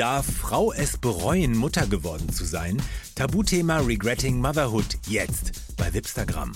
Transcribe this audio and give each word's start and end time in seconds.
Darf 0.00 0.24
Frau 0.24 0.72
es 0.72 0.96
bereuen, 0.96 1.54
Mutter 1.54 1.86
geworden 1.86 2.30
zu 2.30 2.46
sein? 2.46 2.80
Tabuthema 3.16 3.80
Regretting 3.80 4.40
Motherhood 4.40 4.96
jetzt 5.06 5.76
bei 5.76 5.92
Wipstagram. 5.92 6.52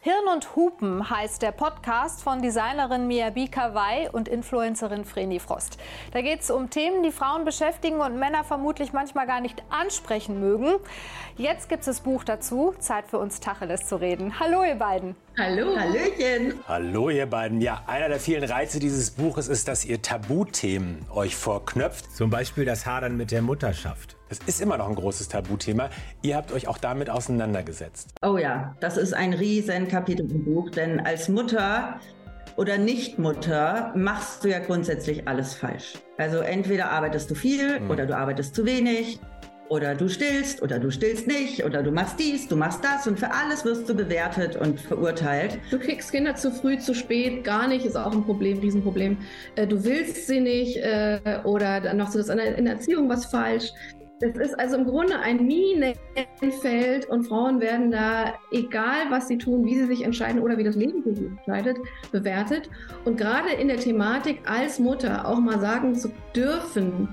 Hirn 0.00 0.26
und 0.34 0.56
Hupen 0.56 1.08
heißt 1.08 1.40
der 1.40 1.52
Podcast 1.52 2.20
von 2.20 2.42
Designerin 2.42 3.06
Miyabi 3.06 3.46
Kawai 3.46 4.10
und 4.10 4.26
Influencerin 4.26 5.04
Vreni 5.04 5.38
Frost. 5.38 5.78
Da 6.12 6.20
geht 6.20 6.40
es 6.40 6.50
um 6.50 6.68
Themen, 6.68 7.04
die 7.04 7.12
Frauen 7.12 7.44
beschäftigen 7.44 8.00
und 8.00 8.18
Männer 8.18 8.42
vermutlich 8.42 8.92
manchmal 8.92 9.28
gar 9.28 9.40
nicht 9.40 9.62
ansprechen 9.70 10.40
mögen. 10.40 10.80
Jetzt 11.36 11.68
gibt 11.68 11.82
es 11.82 11.86
das 11.86 12.00
Buch 12.00 12.24
dazu. 12.24 12.74
Zeit 12.80 13.06
für 13.06 13.18
uns 13.18 13.38
Tacheles 13.38 13.86
zu 13.86 13.94
reden. 13.96 14.40
Hallo 14.40 14.64
ihr 14.64 14.74
beiden. 14.74 15.14
Hallo. 15.36 15.76
Hallöchen. 15.76 16.60
Hallo 16.68 17.10
ihr 17.10 17.26
beiden. 17.26 17.60
Ja, 17.60 17.82
einer 17.88 18.08
der 18.08 18.20
vielen 18.20 18.44
Reize 18.44 18.78
dieses 18.78 19.10
Buches 19.10 19.48
ist, 19.48 19.66
dass 19.66 19.84
ihr 19.84 20.00
Tabuthemen 20.00 21.04
euch 21.12 21.34
vorknöpft. 21.34 22.14
Zum 22.14 22.30
Beispiel 22.30 22.64
das 22.64 22.86
Hadern 22.86 23.16
mit 23.16 23.32
der 23.32 23.42
Mutterschaft. 23.42 24.16
Es 24.28 24.38
ist 24.46 24.60
immer 24.60 24.78
noch 24.78 24.88
ein 24.88 24.94
großes 24.94 25.28
Tabuthema. 25.28 25.90
Ihr 26.22 26.36
habt 26.36 26.52
euch 26.52 26.68
auch 26.68 26.78
damit 26.78 27.10
auseinandergesetzt. 27.10 28.10
Oh 28.22 28.38
ja, 28.38 28.76
das 28.78 28.96
ist 28.96 29.12
ein 29.12 29.32
riesen 29.32 29.88
Kapitel 29.88 30.30
im 30.30 30.44
Buch, 30.44 30.70
denn 30.70 31.00
als 31.00 31.28
Mutter 31.28 31.98
oder 32.56 32.78
Nichtmutter 32.78 33.92
machst 33.96 34.44
du 34.44 34.48
ja 34.50 34.60
grundsätzlich 34.60 35.26
alles 35.26 35.54
falsch. 35.54 35.94
Also 36.16 36.38
entweder 36.38 36.90
arbeitest 36.92 37.28
du 37.30 37.34
viel 37.34 37.80
Mhm. 37.80 37.90
oder 37.90 38.06
du 38.06 38.16
arbeitest 38.16 38.54
zu 38.54 38.64
wenig 38.64 39.18
oder 39.68 39.94
du 39.94 40.08
stillst 40.08 40.62
oder 40.62 40.78
du 40.78 40.90
stillst 40.90 41.26
nicht 41.26 41.64
oder 41.64 41.82
du 41.82 41.90
machst 41.90 42.18
dies, 42.18 42.48
du 42.48 42.56
machst 42.56 42.84
das 42.84 43.06
und 43.06 43.18
für 43.18 43.32
alles 43.32 43.64
wirst 43.64 43.88
du 43.88 43.94
bewertet 43.94 44.56
und 44.56 44.80
verurteilt. 44.80 45.58
Du 45.70 45.78
kriegst 45.78 46.12
Kinder 46.12 46.34
zu 46.34 46.50
früh, 46.50 46.78
zu 46.78 46.94
spät, 46.94 47.44
gar 47.44 47.68
nicht, 47.68 47.84
ist 47.84 47.96
auch 47.96 48.12
ein 48.12 48.24
Problem, 48.24 48.58
Riesenproblem. 48.58 49.18
Äh, 49.56 49.66
Du 49.66 49.82
willst 49.82 50.26
sie 50.26 50.40
nicht 50.40 50.76
äh, 50.76 51.40
oder 51.44 51.80
dann 51.80 51.96
machst 51.96 52.14
du 52.14 52.18
das 52.18 52.28
in 52.28 52.36
der 52.36 52.74
Erziehung 52.74 53.08
was 53.08 53.26
falsch. 53.26 53.72
Das 54.20 54.36
ist 54.36 54.58
also 54.58 54.76
im 54.76 54.84
Grunde 54.84 55.18
ein 55.18 55.44
Minenfeld 55.44 57.06
und 57.06 57.24
Frauen 57.24 57.60
werden 57.60 57.90
da, 57.90 58.34
egal 58.52 59.10
was 59.10 59.26
sie 59.26 59.38
tun, 59.38 59.64
wie 59.64 59.74
sie 59.74 59.86
sich 59.86 60.02
entscheiden 60.02 60.40
oder 60.40 60.56
wie 60.56 60.64
das 60.64 60.76
Leben 60.76 61.02
für 61.02 61.14
sie 61.14 61.26
entscheidet, 61.26 61.78
bewertet. 62.12 62.70
Und 63.04 63.16
gerade 63.16 63.50
in 63.50 63.68
der 63.68 63.78
Thematik 63.78 64.40
als 64.48 64.78
Mutter 64.78 65.26
auch 65.26 65.40
mal 65.40 65.60
sagen 65.60 65.94
zu 65.96 66.10
dürfen, 66.34 67.08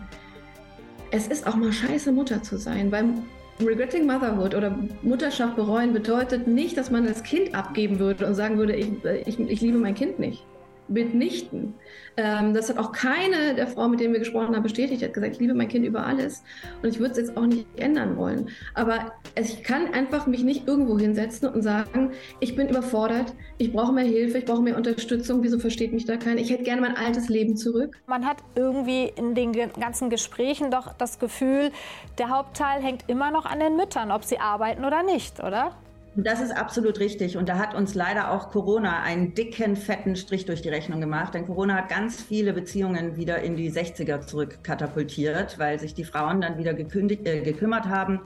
es 1.11 1.27
ist 1.27 1.45
auch 1.45 1.55
mal 1.55 1.71
scheiße, 1.71 2.11
Mutter 2.11 2.41
zu 2.41 2.57
sein. 2.57 2.89
Beim 2.89 3.23
Regretting 3.59 4.07
Motherhood 4.07 4.55
oder 4.55 4.75
Mutterschaft 5.01 5.55
bereuen 5.55 5.93
bedeutet 5.93 6.47
nicht, 6.47 6.77
dass 6.77 6.89
man 6.89 7.05
das 7.05 7.21
Kind 7.23 7.53
abgeben 7.53 7.99
würde 7.99 8.25
und 8.25 8.33
sagen 8.33 8.57
würde, 8.57 8.75
ich, 8.75 8.87
ich, 9.25 9.39
ich 9.39 9.61
liebe 9.61 9.77
mein 9.77 9.93
Kind 9.93 10.19
nicht. 10.19 10.45
Mitnichten. 10.91 11.73
Ähm, 12.17 12.53
das 12.53 12.69
hat 12.69 12.77
auch 12.77 12.91
keine 12.91 13.55
der 13.55 13.67
Frauen, 13.67 13.91
mit 13.91 13.99
denen 13.99 14.13
wir 14.13 14.19
gesprochen 14.19 14.55
haben, 14.55 14.63
bestätigt. 14.63 15.01
Die 15.01 15.05
hat 15.05 15.13
gesagt, 15.13 15.33
ich 15.33 15.39
liebe 15.39 15.53
mein 15.53 15.67
Kind 15.67 15.85
über 15.85 16.05
alles 16.05 16.43
und 16.81 16.89
ich 16.89 16.99
würde 16.99 17.11
es 17.11 17.17
jetzt 17.17 17.37
auch 17.37 17.45
nicht 17.45 17.65
ändern 17.77 18.17
wollen. 18.17 18.49
Aber 18.73 19.13
ich 19.39 19.63
kann 19.63 19.93
einfach 19.93 20.27
mich 20.27 20.43
nicht 20.43 20.67
irgendwo 20.67 20.99
hinsetzen 20.99 21.49
und 21.49 21.61
sagen, 21.61 22.11
ich 22.39 22.55
bin 22.55 22.69
überfordert, 22.69 23.33
ich 23.57 23.71
brauche 23.71 23.93
mehr 23.93 24.03
Hilfe, 24.03 24.39
ich 24.39 24.45
brauche 24.45 24.61
mehr 24.61 24.75
Unterstützung, 24.75 25.41
wieso 25.43 25.59
versteht 25.59 25.93
mich 25.93 26.05
da 26.05 26.17
keiner? 26.17 26.41
Ich 26.41 26.51
hätte 26.51 26.63
gerne 26.63 26.81
mein 26.81 26.97
altes 26.97 27.29
Leben 27.29 27.55
zurück. 27.55 27.97
Man 28.07 28.25
hat 28.25 28.37
irgendwie 28.55 29.11
in 29.15 29.35
den 29.35 29.51
ganzen 29.53 30.09
Gesprächen 30.09 30.71
doch 30.71 30.93
das 30.93 31.19
Gefühl, 31.19 31.71
der 32.17 32.29
Hauptteil 32.29 32.81
hängt 32.81 33.05
immer 33.07 33.31
noch 33.31 33.45
an 33.45 33.59
den 33.59 33.75
Müttern, 33.75 34.11
ob 34.11 34.23
sie 34.23 34.39
arbeiten 34.39 34.85
oder 34.85 35.03
nicht, 35.03 35.41
oder? 35.41 35.75
Das 36.15 36.41
ist 36.41 36.51
absolut 36.51 36.99
richtig. 36.99 37.37
Und 37.37 37.47
da 37.47 37.57
hat 37.57 37.73
uns 37.73 37.95
leider 37.95 38.31
auch 38.31 38.51
Corona 38.51 39.01
einen 39.01 39.33
dicken, 39.33 39.77
fetten 39.77 40.17
Strich 40.17 40.45
durch 40.45 40.61
die 40.61 40.69
Rechnung 40.69 40.99
gemacht. 40.99 41.33
Denn 41.33 41.45
Corona 41.45 41.75
hat 41.75 41.89
ganz 41.89 42.21
viele 42.21 42.51
Beziehungen 42.51 43.15
wieder 43.15 43.39
in 43.39 43.55
die 43.55 43.71
60er 43.71 44.19
zurückkatapultiert, 44.19 45.57
weil 45.57 45.79
sich 45.79 45.93
die 45.93 46.03
Frauen 46.03 46.41
dann 46.41 46.57
wieder 46.57 46.73
gekündigt, 46.73 47.25
äh, 47.25 47.41
gekümmert 47.41 47.85
haben 47.85 48.21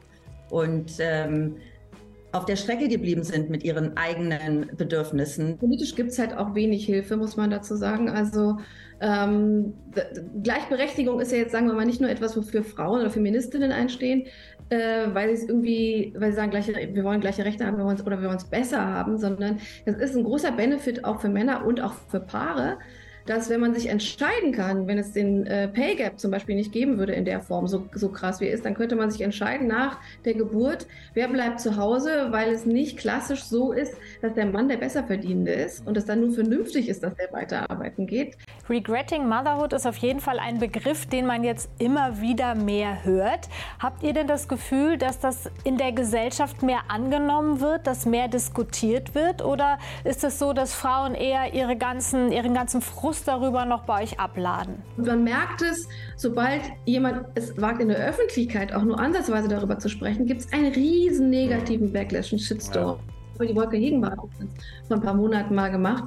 und 0.49 0.93
ähm, 0.99 1.57
auf 2.35 2.45
der 2.45 2.57
Strecke 2.57 2.87
geblieben 2.87 3.23
sind 3.23 3.49
mit 3.49 3.63
ihren 3.63 3.95
eigenen 3.97 4.69
Bedürfnissen. 4.75 5.57
Politisch 5.57 5.95
gibt 5.95 6.11
es 6.11 6.19
halt 6.19 6.35
auch 6.37 6.53
wenig 6.53 6.85
Hilfe, 6.85 7.15
muss 7.15 7.37
man 7.37 7.49
dazu 7.49 7.75
sagen. 7.75 8.09
Also 8.09 8.57
ähm, 8.99 9.73
Gleichberechtigung 10.43 11.19
ist 11.19 11.31
ja 11.31 11.39
jetzt, 11.39 11.51
sagen 11.51 11.67
wir 11.67 11.73
mal, 11.73 11.85
nicht 11.85 12.01
nur 12.01 12.09
etwas, 12.09 12.35
wofür 12.35 12.63
Frauen 12.63 13.01
oder 13.01 13.09
Feministinnen 13.09 13.71
einstehen, 13.71 14.27
äh, 14.69 15.07
weil 15.13 15.29
sie 15.29 15.43
es 15.43 15.49
irgendwie, 15.49 16.13
weil 16.17 16.31
sie 16.31 16.37
sagen, 16.37 16.51
gleiche, 16.51 16.73
wir 16.73 17.03
wollen 17.03 17.21
gleiche 17.21 17.45
Rechte 17.45 17.65
haben 17.65 17.77
wir 17.77 17.85
wollen's, 17.85 18.05
oder 18.05 18.19
wir 18.21 18.27
wollen 18.27 18.37
es 18.37 18.49
besser 18.49 18.85
haben, 18.85 19.17
sondern 19.17 19.59
das 19.85 19.97
ist 19.97 20.15
ein 20.15 20.23
großer 20.23 20.51
Benefit 20.51 21.05
auch 21.05 21.21
für 21.21 21.29
Männer 21.29 21.65
und 21.65 21.81
auch 21.81 21.93
für 22.09 22.19
Paare, 22.19 22.77
dass 23.25 23.49
wenn 23.49 23.59
man 23.59 23.73
sich 23.73 23.87
entscheiden 23.87 24.51
kann, 24.51 24.87
wenn 24.87 24.97
es 24.97 25.11
den 25.11 25.47
äh, 25.47 25.67
Pay 25.67 25.95
Gap 25.95 26.19
zum 26.19 26.31
Beispiel 26.31 26.55
nicht 26.55 26.71
geben 26.71 26.97
würde 26.97 27.13
in 27.13 27.25
der 27.25 27.41
Form, 27.41 27.67
so, 27.67 27.87
so 27.93 28.09
krass 28.09 28.39
wie 28.39 28.45
er 28.45 28.53
ist, 28.53 28.65
dann 28.65 28.75
könnte 28.75 28.95
man 28.95 29.09
sich 29.09 29.21
entscheiden 29.21 29.67
nach 29.67 29.99
der 30.25 30.35
Geburt, 30.35 30.87
wer 31.13 31.27
bleibt 31.27 31.59
zu 31.59 31.77
Hause, 31.77 32.27
weil 32.29 32.51
es 32.51 32.65
nicht 32.65 32.97
klassisch 32.97 33.43
so 33.43 33.71
ist, 33.71 33.95
dass 34.21 34.33
der 34.33 34.45
Mann 34.45 34.69
der 34.69 34.77
Besserverdienende 34.77 35.51
ist 35.51 35.85
und 35.87 35.97
es 35.97 36.05
dann 36.05 36.21
nur 36.21 36.31
vernünftig 36.31 36.87
ist, 36.87 37.03
dass 37.03 37.13
er 37.17 37.31
weiterarbeiten 37.33 38.05
geht. 38.05 38.37
Regretting 38.69 39.27
Motherhood 39.27 39.73
ist 39.73 39.85
auf 39.85 39.97
jeden 39.97 40.19
Fall 40.19 40.39
ein 40.39 40.59
Begriff, 40.59 41.05
den 41.05 41.25
man 41.25 41.43
jetzt 41.43 41.69
immer 41.79 42.21
wieder 42.21 42.55
mehr 42.55 43.03
hört. 43.05 43.49
Habt 43.79 44.03
ihr 44.03 44.13
denn 44.13 44.27
das 44.27 44.47
Gefühl, 44.47 44.97
dass 44.97 45.19
das 45.19 45.49
in 45.63 45.77
der 45.77 45.91
Gesellschaft 45.91 46.63
mehr 46.63 46.79
angenommen 46.89 47.61
wird, 47.61 47.87
dass 47.87 48.05
mehr 48.05 48.27
diskutiert 48.27 49.15
wird? 49.15 49.43
Oder 49.43 49.77
ist 50.03 50.23
es 50.23 50.39
so, 50.39 50.53
dass 50.53 50.73
Frauen 50.73 51.15
eher 51.15 51.53
ihre 51.53 51.75
ganzen, 51.75 52.31
ihren 52.31 52.53
ganzen 52.53 52.81
Frust 52.81 53.14
darüber 53.23 53.65
noch 53.65 53.83
bei 53.83 54.03
euch 54.03 54.19
abladen? 54.19 54.75
Und 54.97 55.07
man 55.07 55.23
merkt 55.23 55.61
es, 55.61 55.87
sobald 56.17 56.61
jemand 56.85 57.25
es 57.35 57.59
wagt, 57.59 57.81
in 57.81 57.89
der 57.89 57.97
Öffentlichkeit 57.97 58.73
auch 58.73 58.83
nur 58.83 58.99
ansatzweise 58.99 59.47
darüber 59.47 59.79
zu 59.79 59.89
sprechen, 59.89 60.25
gibt 60.25 60.41
es 60.41 60.53
einen 60.53 60.73
riesen 60.73 61.29
negativen 61.29 61.91
Backlash, 61.93 62.31
einen 62.33 62.39
Shitstorm. 62.39 62.99
Ja. 63.39 63.45
Die 63.45 63.55
Wolke 63.55 63.77
Hegenbach 63.77 64.11
hat 64.11 64.19
das 64.39 64.87
vor 64.87 64.97
ein 64.97 65.03
paar 65.03 65.13
Monaten 65.13 65.55
mal 65.55 65.69
gemacht 65.69 66.05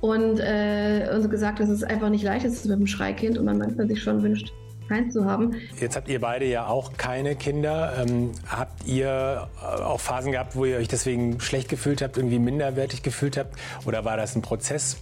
und 0.00 0.38
äh, 0.40 1.10
uns 1.14 1.28
gesagt, 1.28 1.60
dass 1.60 1.68
es 1.68 1.82
einfach 1.82 2.08
nicht 2.08 2.24
leicht 2.24 2.44
ist 2.44 2.64
mit 2.66 2.78
dem 2.78 2.86
Schreikind 2.86 3.38
und 3.38 3.44
man 3.44 3.58
manchmal 3.58 3.88
sich 3.88 4.02
schon 4.02 4.22
wünscht, 4.22 4.52
keins 4.88 5.12
zu 5.12 5.24
haben. 5.24 5.54
Jetzt 5.78 5.96
habt 5.96 6.08
ihr 6.08 6.20
beide 6.20 6.46
ja 6.46 6.66
auch 6.66 6.92
keine 6.96 7.36
Kinder. 7.36 7.92
Ähm, 7.98 8.32
habt 8.48 8.86
ihr 8.86 9.48
äh, 9.60 9.82
auch 9.82 10.00
Phasen 10.00 10.32
gehabt, 10.32 10.56
wo 10.56 10.64
ihr 10.64 10.78
euch 10.78 10.88
deswegen 10.88 11.40
schlecht 11.40 11.68
gefühlt 11.68 12.02
habt, 12.02 12.16
irgendwie 12.16 12.38
minderwertig 12.38 13.02
gefühlt 13.02 13.36
habt? 13.36 13.56
Oder 13.86 14.04
war 14.04 14.16
das 14.16 14.34
ein 14.34 14.42
Prozess? 14.42 14.96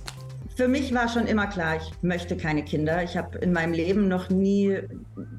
Für 0.59 0.67
mich 0.67 0.93
war 0.93 1.09
schon 1.09 1.29
immer 1.29 1.47
klar, 1.47 1.77
ich 1.77 2.03
möchte 2.03 2.37
keine 2.37 2.65
Kinder. 2.65 3.05
Ich 3.05 3.17
habe 3.17 3.39
in 3.39 3.53
meinem 3.53 3.73
Leben 3.73 4.09
noch 4.09 4.29
nie 4.29 4.77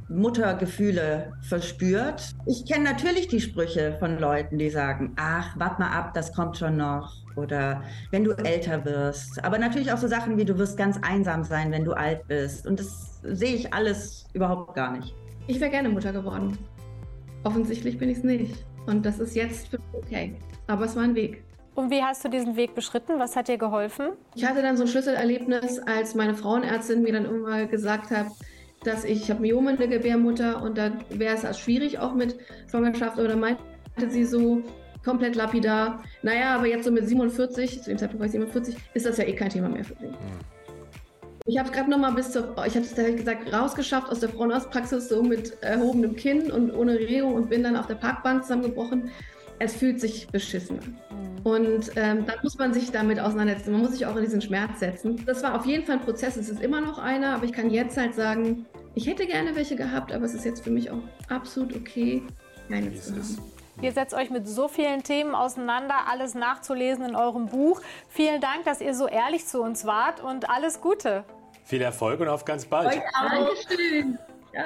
Muttergefühle 0.08 1.34
verspürt. 1.42 2.32
Ich 2.46 2.66
kenne 2.66 2.86
natürlich 2.86 3.28
die 3.28 3.42
Sprüche 3.42 3.98
von 4.00 4.18
Leuten, 4.18 4.58
die 4.58 4.70
sagen, 4.70 5.12
ach, 5.18 5.60
wart 5.60 5.78
mal 5.78 5.92
ab, 5.92 6.14
das 6.14 6.32
kommt 6.32 6.56
schon 6.56 6.78
noch. 6.78 7.18
Oder 7.36 7.84
wenn 8.12 8.24
du 8.24 8.32
älter 8.32 8.86
wirst. 8.86 9.44
Aber 9.44 9.60
natürlich 9.60 9.92
auch 9.92 9.98
so 9.98 10.08
Sachen 10.08 10.38
wie, 10.38 10.46
du 10.46 10.58
wirst 10.58 10.78
ganz 10.78 10.98
einsam 11.02 11.44
sein, 11.44 11.70
wenn 11.74 11.84
du 11.84 11.92
alt 11.92 12.26
bist. 12.30 12.66
Und 12.66 12.80
das 12.80 13.20
sehe 13.22 13.56
ich 13.56 13.74
alles 13.74 14.26
überhaupt 14.32 14.74
gar 14.74 14.94
nicht. 14.98 15.14
Ich 15.48 15.60
wäre 15.60 15.70
gerne 15.70 15.90
Mutter 15.90 16.14
geworden. 16.14 16.58
Offensichtlich 17.44 17.98
bin 17.98 18.10
ich 18.10 18.20
es 18.20 18.24
nicht. 18.24 18.66
Und 18.86 19.06
das 19.06 19.20
ist 19.20 19.36
jetzt 19.36 19.68
für 19.68 19.80
mich 19.80 20.02
okay. 20.02 20.36
Aber 20.68 20.86
es 20.86 20.96
war 20.96 21.04
ein 21.04 21.16
Weg. 21.16 21.44
Und 21.80 21.92
wie 21.92 22.04
hast 22.04 22.26
du 22.26 22.28
diesen 22.28 22.58
Weg 22.58 22.76
beschritten? 22.76 23.20
Was 23.20 23.38
hat 23.38 23.48
dir 23.48 23.58
geholfen? 23.58 24.10
Ich 24.36 24.44
hatte 24.44 24.62
dann 24.62 24.76
so 24.76 24.84
ein 24.84 24.90
Schlüsselerlebnis, 24.90 25.80
als 25.80 26.14
meine 26.14 26.36
Frauenärztin 26.36 27.02
mir 27.02 27.14
dann 27.14 27.24
irgendwann 27.24 27.70
gesagt 27.70 28.12
hat, 28.12 28.28
dass 28.84 29.06
ich, 29.06 29.22
ich 29.22 29.30
habe 29.32 29.40
Myome 29.40 29.72
in 29.72 29.78
der 29.78 29.88
Gebärmutter 29.88 30.62
und 30.62 30.78
da 30.78 30.92
wäre 31.08 31.36
es 31.36 31.46
also 31.46 31.58
schwierig 31.58 31.98
auch 31.98 32.14
mit 32.14 32.36
Schwangerschaft. 32.70 33.18
Aber 33.18 33.30
dann 33.30 33.40
meinte 33.40 33.62
sie 34.10 34.26
so 34.26 34.62
komplett 35.06 35.38
lapidar, 35.38 36.04
naja, 36.22 36.54
aber 36.54 36.68
jetzt 36.68 36.84
so 36.84 36.92
mit 36.92 37.08
47, 37.08 37.82
zu 37.82 37.92
dem 37.92 37.98
Zeitpunkt 37.98 38.20
war 38.20 38.26
ich 38.26 38.34
47, 38.34 38.76
ist 38.94 39.06
das 39.06 39.16
ja 39.16 39.24
eh 39.24 39.34
kein 39.34 39.50
Thema 39.50 39.70
mehr 39.70 39.86
für 39.86 39.96
dich. 39.96 40.12
Ich 41.46 41.58
habe 41.58 41.70
es 41.70 41.74
gerade 41.74 41.90
noch 41.90 41.98
mal 41.98 42.12
bis 42.12 42.32
zur, 42.32 42.58
ich 42.68 42.76
habe 42.76 42.86
es 42.86 42.94
da 42.94 43.10
gesagt, 43.10 43.54
rausgeschafft 43.54 44.10
aus 44.10 44.20
der 44.20 44.28
Frauenarztpraxis 44.28 45.08
so 45.08 45.24
mit 45.24 45.64
erhobenem 45.64 46.18
Kinn 46.18 46.52
und 46.52 46.76
ohne 46.76 47.00
Regung 47.00 47.36
und 47.36 47.50
bin 47.50 47.64
dann 47.64 47.78
auf 47.78 47.88
der 47.88 47.96
Parkbank 47.96 48.44
zusammengebrochen. 48.44 49.10
Es 49.60 49.76
fühlt 49.76 50.00
sich 50.00 50.28
beschissen 50.28 50.80
an. 50.80 50.98
Und 51.44 51.92
ähm, 51.96 52.26
dann 52.26 52.36
muss 52.44 52.58
man 52.58 52.74
sich 52.74 52.92
damit 52.92 53.20
auseinandersetzen. 53.20 53.72
Man 53.72 53.82
muss 53.82 53.92
sich 53.92 54.06
auch 54.06 54.16
in 54.16 54.24
diesen 54.24 54.42
Schmerz 54.42 54.80
setzen. 54.80 55.24
Das 55.26 55.42
war 55.44 55.56
auf 55.56 55.66
jeden 55.66 55.86
Fall 55.86 55.96
ein 55.96 56.02
Prozess. 56.02 56.36
Es 56.36 56.50
ist 56.50 56.62
immer 56.62 56.82
noch 56.82 56.98
einer, 56.98 57.36
aber 57.36 57.46
ich 57.46 57.54
kann 57.54 57.70
jetzt 57.70 57.98
halt 57.98 58.14
sagen, 58.14 58.66
ich 58.96 59.08
hätte 59.08 59.26
gerne 59.26 59.56
welche 59.56 59.76
gehabt, 59.76 60.12
aber 60.12 60.26
es 60.26 60.34
ist 60.34 60.46
jetzt 60.46 60.64
für 60.64 60.72
mich 60.72 60.92
auch 60.92 61.02
absolut 61.30 61.76
okay, 61.76 62.24
keine 62.70 62.94
zu 62.94 63.14
haben. 63.14 63.38
Ihr 63.82 63.94
setzt 63.94 64.14
euch 64.14 64.30
mit 64.30 64.48
so 64.48 64.68
vielen 64.68 65.04
Themen 65.04 65.36
auseinander, 65.36 65.96
alles 66.10 66.36
nachzulesen 66.36 67.06
in 67.06 67.16
eurem 67.16 67.46
Buch. 67.46 67.82
Vielen 68.10 68.42
Dank, 68.42 68.66
dass 68.66 68.82
ihr 68.82 68.94
so 68.94 69.08
ehrlich 69.08 69.46
zu 69.46 69.62
uns 69.62 69.86
wart 69.86 70.22
und 70.22 70.50
alles 70.50 70.82
Gute. 70.82 71.24
Viel 71.64 71.82
Erfolg 71.82 72.20
und 72.20 72.28
auf 72.28 72.44
ganz 72.44 72.66
bald. 72.66 72.90
Euch 72.90 73.00
auch. 73.00 73.30
Dankeschön. 73.30 74.18
Ja. 74.54 74.66